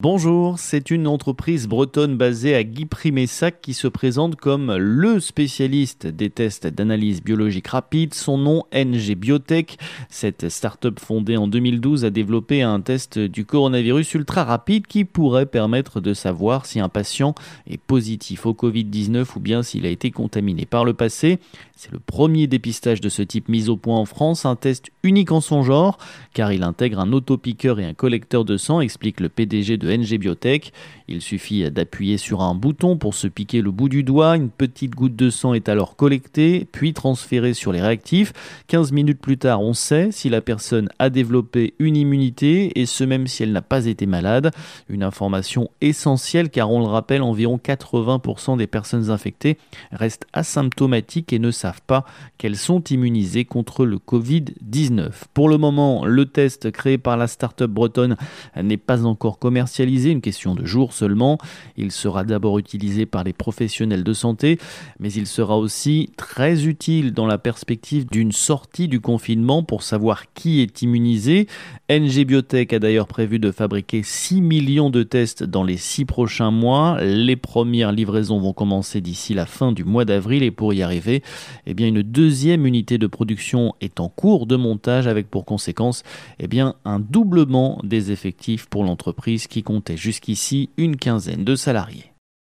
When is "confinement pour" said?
69.00-69.82